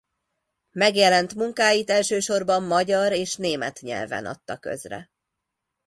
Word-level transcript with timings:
Megjelent 0.71 1.35
munkáit 1.35 1.89
elsősorban 1.89 2.63
magyar 2.63 3.11
és 3.11 3.35
német 3.35 3.79
nyelven 3.79 4.25
adta 4.25 4.57
közre. 4.57 5.09